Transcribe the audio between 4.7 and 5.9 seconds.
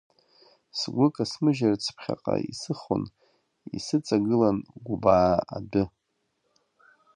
Гәбаа адәы.